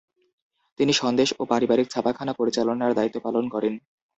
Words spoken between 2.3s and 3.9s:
পরিচালনার দায়িত্ব পালন করেন।